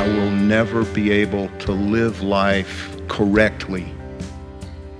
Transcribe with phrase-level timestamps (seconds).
[0.00, 3.86] I will never be able to live life correctly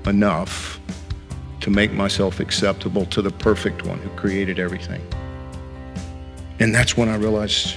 [0.05, 0.79] enough
[1.61, 5.01] to make myself acceptable to the perfect one who created everything.
[6.59, 7.77] And that's when I realized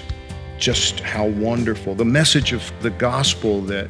[0.60, 3.90] just how wonderful the message of the gospel that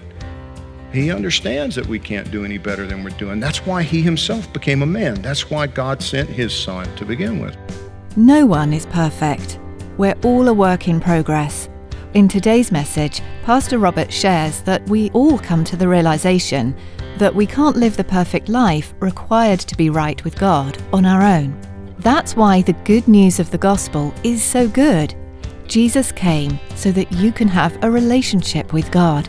[0.91, 3.39] he understands that we can't do any better than we're doing.
[3.39, 5.23] That's why he himself became a man.
[5.23, 7.57] That's why God sent his son to begin with.
[8.15, 9.57] No one is perfect.
[9.97, 11.67] We're all a work in progress.
[12.13, 16.75] In today's message, Pastor Robert shares that we all come to the realization
[17.17, 21.23] that we can't live the perfect life required to be right with God on our
[21.23, 21.59] own.
[21.97, 25.15] That's why the good news of the gospel is so good.
[25.67, 29.27] Jesus came so that you can have a relationship with God.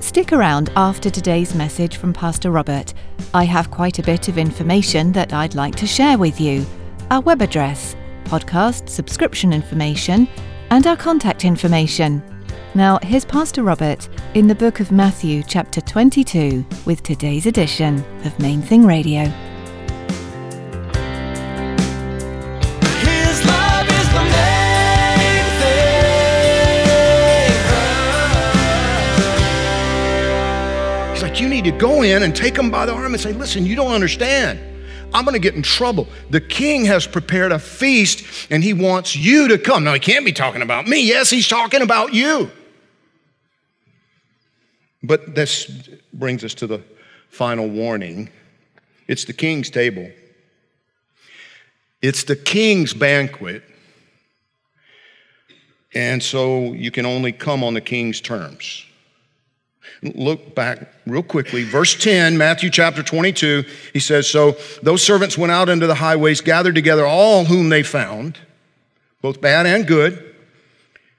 [0.00, 2.92] Stick around after today's message from Pastor Robert.
[3.32, 6.66] I have quite a bit of information that I'd like to share with you.
[7.10, 10.28] Our web address, podcast subscription information,
[10.70, 12.22] and our contact information.
[12.74, 18.38] Now, here's Pastor Robert in the book of Matthew, chapter 22, with today's edition of
[18.38, 19.24] Main Thing Radio.
[23.00, 25.94] His love is the main thing.
[31.14, 33.32] He's like, you need to go in and take him by the arm and say,
[33.32, 34.60] listen, you don't understand.
[35.12, 36.06] I'm going to get in trouble.
[36.30, 39.84] The king has prepared a feast and he wants you to come.
[39.84, 41.06] Now, he can't be talking about me.
[41.06, 42.50] Yes, he's talking about you.
[45.02, 46.82] But this brings us to the
[47.30, 48.30] final warning
[49.06, 50.10] it's the king's table,
[52.02, 53.62] it's the king's banquet.
[55.94, 58.84] And so you can only come on the king's terms.
[60.02, 61.64] Look back real quickly.
[61.64, 66.40] Verse 10, Matthew chapter 22, he says, So those servants went out into the highways,
[66.40, 68.38] gathered together all whom they found,
[69.22, 70.36] both bad and good,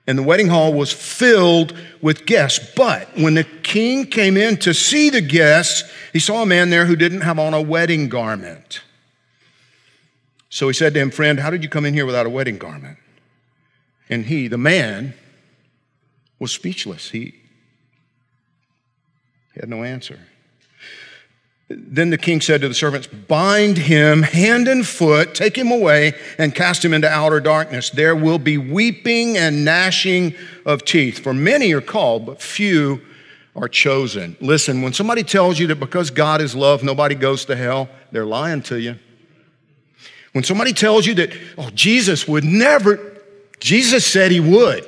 [0.08, 2.72] and the wedding hall was filled with guests.
[2.76, 6.86] But when the king came in to see the guests, he saw a man there
[6.86, 8.82] who didn't have on a wedding garment.
[10.50, 12.58] So he said to him, Friend, how did you come in here without a wedding
[12.58, 12.98] garment?
[14.10, 15.14] And he, the man,
[16.40, 17.12] was speechless.
[17.12, 17.39] He,
[19.60, 20.18] he had no answer.
[21.68, 26.14] Then the king said to the servants, Bind him hand and foot, take him away,
[26.38, 27.90] and cast him into outer darkness.
[27.90, 30.34] There will be weeping and gnashing
[30.66, 31.20] of teeth.
[31.20, 33.02] For many are called, but few
[33.54, 34.38] are chosen.
[34.40, 38.26] Listen, when somebody tells you that because God is love, nobody goes to hell, they're
[38.26, 38.96] lying to you.
[40.32, 43.22] When somebody tells you that, oh, Jesus would never,
[43.60, 44.86] Jesus said he would.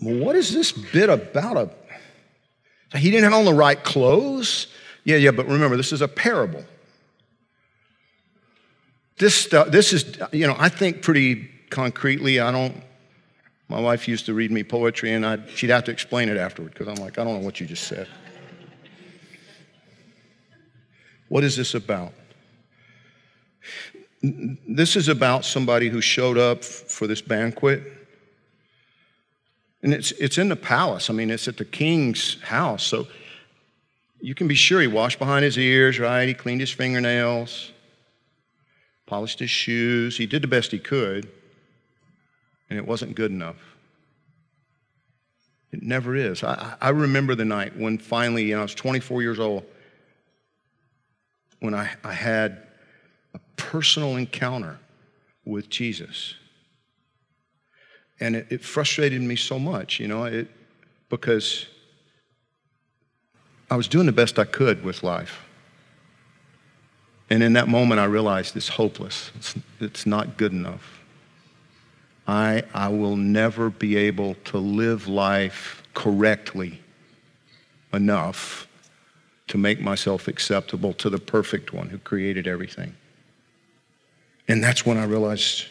[0.00, 1.70] Well, what is this bit about a
[2.94, 4.68] he didn't have on the right clothes.
[5.04, 6.64] Yeah, yeah, but remember, this is a parable.
[9.18, 12.40] This stuff, this is, you know, I think pretty concretely.
[12.40, 12.82] I don't,
[13.68, 16.72] my wife used to read me poetry and I'd, she'd have to explain it afterward
[16.72, 18.08] because I'm like, I don't know what you just said.
[21.28, 22.12] What is this about?
[24.22, 27.97] This is about somebody who showed up for this banquet.
[29.82, 31.08] And it's, it's in the palace.
[31.08, 32.82] I mean, it's at the king's house.
[32.82, 33.06] So
[34.20, 36.26] you can be sure he washed behind his ears, right?
[36.26, 37.72] He cleaned his fingernails,
[39.06, 40.16] polished his shoes.
[40.16, 41.30] He did the best he could,
[42.68, 43.56] and it wasn't good enough.
[45.70, 46.42] It never is.
[46.42, 49.64] I, I remember the night when finally, you know, I was 24 years old,
[51.60, 52.66] when I, I had
[53.34, 54.78] a personal encounter
[55.44, 56.34] with Jesus.
[58.20, 60.48] And it, it frustrated me so much, you know, it,
[61.08, 61.66] because
[63.70, 65.44] I was doing the best I could with life.
[67.30, 69.30] And in that moment, I realized it's hopeless.
[69.36, 71.02] It's, it's not good enough.
[72.26, 76.80] I, I will never be able to live life correctly
[77.92, 78.66] enough
[79.48, 82.94] to make myself acceptable to the perfect one who created everything.
[84.46, 85.66] And that's when I realized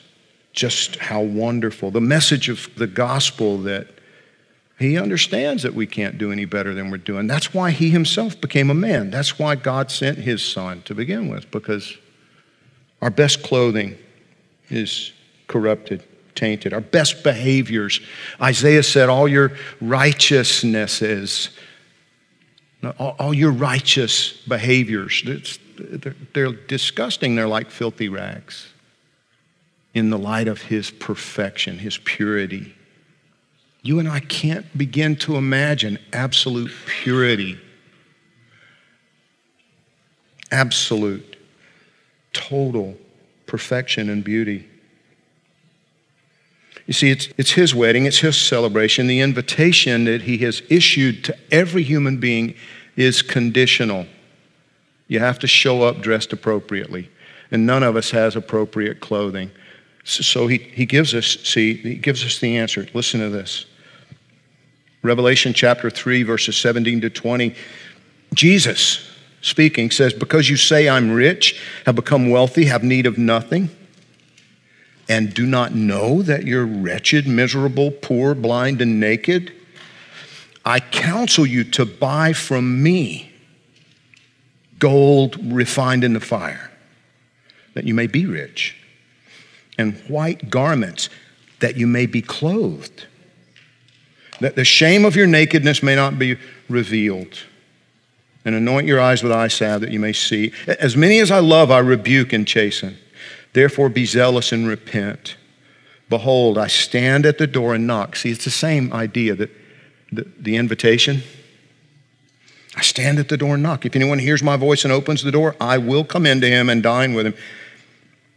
[0.58, 1.92] just how wonderful.
[1.92, 3.88] The message of the gospel that
[4.80, 7.28] he understands that we can't do any better than we're doing.
[7.28, 9.12] That's why he himself became a man.
[9.12, 11.96] That's why God sent his son to begin with, because
[13.04, 13.98] our best clothing
[14.70, 15.12] is
[15.46, 16.74] corrupted, tainted.
[16.74, 18.02] Our best behaviors.
[18.42, 21.50] Isaiah said, All your righteousnesses,
[22.98, 25.22] all, all your righteous behaviors,
[25.78, 27.36] they're, they're disgusting.
[27.36, 28.74] They're like filthy rags
[29.98, 32.76] in the light of his perfection, his purity.
[33.82, 37.60] You and I can't begin to imagine absolute purity.
[40.52, 41.36] Absolute,
[42.32, 42.96] total
[43.48, 44.68] perfection and beauty.
[46.86, 49.08] You see, it's, it's his wedding, it's his celebration.
[49.08, 52.54] The invitation that he has issued to every human being
[52.96, 54.06] is conditional.
[55.08, 57.10] You have to show up dressed appropriately,
[57.50, 59.52] and none of us has appropriate clothing.
[60.08, 62.88] So he, he gives us, see, he gives us the answer.
[62.94, 63.66] Listen to this.
[65.04, 67.54] Revelation chapter 3, verses 17 to 20.
[68.34, 69.06] Jesus
[69.42, 73.70] speaking says, Because you say I'm rich, have become wealthy, have need of nothing,
[75.10, 79.52] and do not know that you're wretched, miserable, poor, blind, and naked,
[80.64, 83.34] I counsel you to buy from me
[84.80, 86.72] gold refined in the fire,
[87.74, 88.77] that you may be rich
[89.78, 91.10] and white garments
[91.60, 93.06] that you may be clothed,
[94.40, 96.38] that the shame of your nakedness may not be
[96.70, 97.40] revealed.
[98.46, 100.54] And anoint your eyes with eye salve that you may see.
[100.68, 102.98] As many as I love, I rebuke and chasten.
[103.52, 105.36] Therefore, be zealous and repent.
[106.08, 108.16] Behold, I stand at the door and knock.
[108.16, 109.50] See, it's the same idea that
[110.14, 111.24] the, the invitation.
[112.78, 113.86] I stand at the door and knock.
[113.86, 116.82] If anyone hears my voice and opens the door, I will come into him and
[116.82, 117.34] dine with him,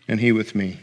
[0.08, 0.80] and he with me.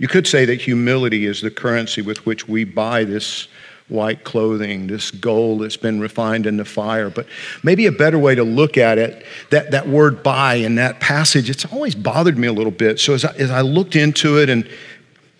[0.00, 3.48] You could say that humility is the currency with which we buy this
[3.88, 7.10] white clothing, this gold that's been refined in the fire.
[7.10, 7.26] But
[7.62, 11.50] maybe a better way to look at it, that, that word buy in that passage,
[11.50, 12.98] it's always bothered me a little bit.
[12.98, 14.66] So as I, as I looked into it and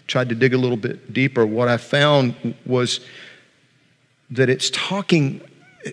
[0.07, 3.01] tried to dig a little bit deeper, what I found was
[4.31, 5.41] that it's talking,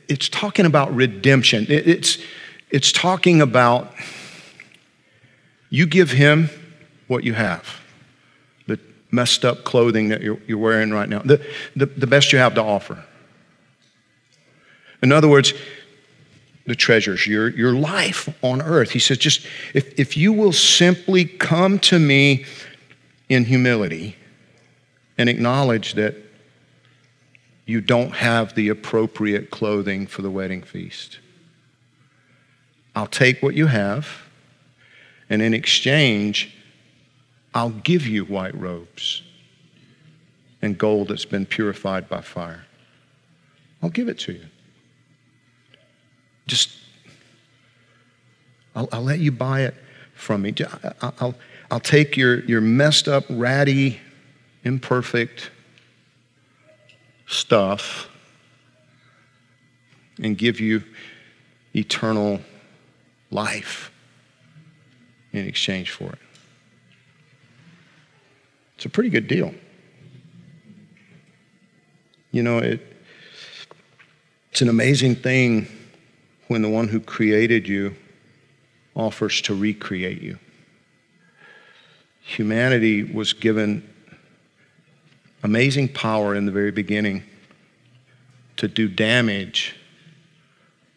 [0.09, 1.65] it's talking about redemption.
[1.69, 2.17] It, it's,
[2.69, 3.93] it's talking about
[5.69, 6.49] you give him
[7.07, 7.79] what you have
[9.11, 11.45] messed up clothing that you're, you're wearing right now, the,
[11.75, 13.03] the, the best you have to offer.
[15.01, 15.53] In other words,
[16.65, 18.91] the treasures, your, your life on earth.
[18.91, 22.45] He says, just if, if you will simply come to me
[23.29, 24.15] in humility
[25.17, 26.15] and acknowledge that
[27.65, 31.19] you don't have the appropriate clothing for the wedding feast,
[32.95, 34.07] I'll take what you have,
[35.29, 36.56] and in exchange,
[37.57, 39.23] I'll give you white robes
[40.61, 42.65] and gold that's been purified by fire.
[43.81, 44.45] I'll give it to you.
[46.45, 46.69] Just,
[48.75, 49.73] I'll, I'll let you buy it
[50.13, 50.53] from me.
[51.01, 51.35] I'll, I'll,
[51.71, 53.99] I'll take your, your messed up, ratty,
[54.63, 55.49] imperfect
[57.25, 58.07] stuff
[60.21, 60.83] and give you
[61.73, 62.39] eternal
[63.31, 63.91] life
[65.33, 66.19] in exchange for it.
[68.87, 69.53] A pretty good deal.
[72.31, 72.79] You know, it,
[74.49, 75.67] it's an amazing thing
[76.47, 77.97] when the one who created you
[78.95, 80.39] offers to recreate you.
[82.21, 83.85] Humanity was given
[85.43, 87.23] amazing power in the very beginning
[88.55, 89.75] to do damage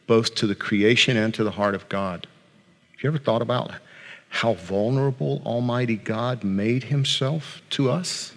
[0.06, 2.28] both to the creation and to the heart of God.
[2.92, 3.72] Have you ever thought about
[4.30, 8.32] how vulnerable Almighty God made himself to us?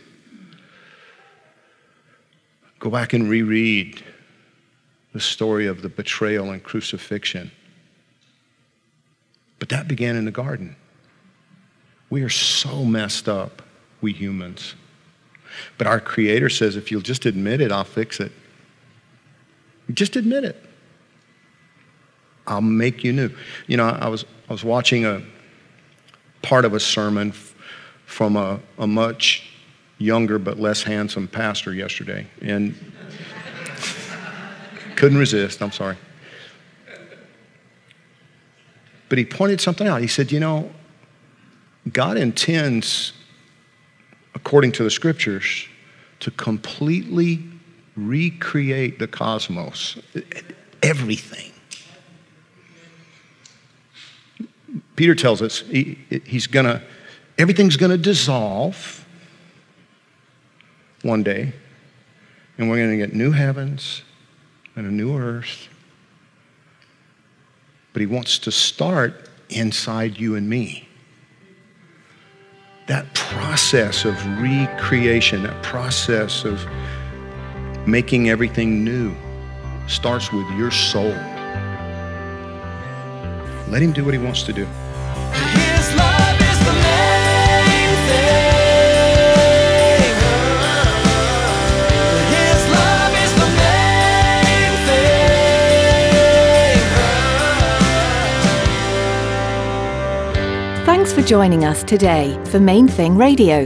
[2.80, 4.04] Go back and reread
[5.14, 7.52] the story of the betrayal and crucifixion.
[9.60, 10.76] But that began in the garden.
[12.10, 13.62] We are so messed up,
[14.02, 14.76] we humans.
[15.78, 18.32] But our Creator says, if you'll just admit it, I'll fix it.
[19.94, 20.62] Just admit it.
[22.48, 23.30] I'll make you new.
[23.68, 25.22] You know, I was, I was watching a,
[26.44, 27.34] part of a sermon
[28.06, 29.50] from a, a much
[29.98, 32.76] younger but less handsome pastor yesterday and
[34.96, 35.64] couldn't resist.
[35.64, 35.98] I'm sorry.
[39.10, 40.02] But he pointed something out.
[40.02, 40.72] He said, You know,
[41.92, 43.14] God intends,
[44.36, 45.68] according to the scriptures,
[46.20, 47.44] to completely
[47.96, 49.98] recreate the cosmos,
[50.82, 51.52] everything.
[54.96, 56.82] Peter tells us he, he's going to
[57.38, 59.06] Everything's going to dissolve
[61.02, 61.54] one day,
[62.58, 64.04] and we're going to get new heavens
[64.76, 65.68] and a new earth.
[67.92, 70.88] But He wants to start inside you and me.
[72.88, 76.64] That process of recreation, that process of
[77.88, 79.16] making everything new,
[79.88, 81.16] starts with your soul.
[83.70, 84.68] Let Him do what He wants to do.
[101.25, 103.65] Joining us today for Main Thing Radio.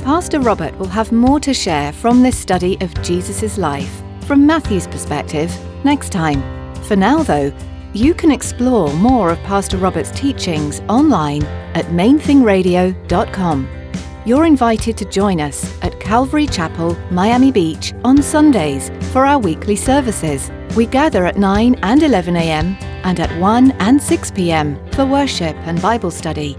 [0.00, 4.86] Pastor Robert will have more to share from this study of Jesus' life from Matthew's
[4.86, 5.50] perspective
[5.84, 6.42] next time.
[6.84, 7.52] For now, though,
[7.94, 13.68] you can explore more of Pastor Robert's teachings online at mainthingradio.com.
[14.26, 19.76] You're invited to join us at Calvary Chapel, Miami Beach on Sundays for our weekly
[19.76, 20.50] services.
[20.76, 22.76] We gather at 9 and 11 a.m.
[23.04, 24.78] and at 1 and 6 p.m.
[24.92, 26.58] for worship and Bible study.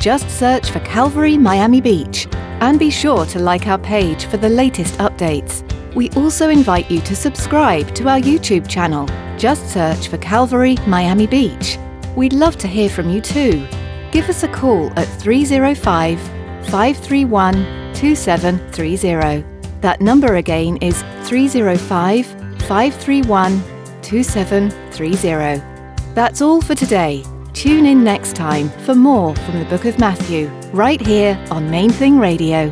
[0.00, 2.28] Just search for Calvary Miami Beach
[2.60, 5.64] and be sure to like our page for the latest updates.
[5.94, 9.08] We also invite you to subscribe to our YouTube channel.
[9.36, 11.78] Just search for Calvary Miami Beach.
[12.14, 13.66] We'd love to hear from you too.
[14.12, 16.20] Give us a call at 305
[16.70, 17.54] 531
[17.94, 19.44] 2730.
[19.80, 23.62] That number again is 305 531
[24.02, 25.62] 2730.
[26.14, 27.24] That's all for today.
[27.58, 31.90] Tune in next time for more from the book of Matthew, right here on Main
[31.90, 32.70] Thing Radio.